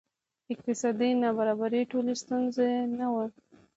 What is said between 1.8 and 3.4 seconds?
ټولې ستونزې نه وه.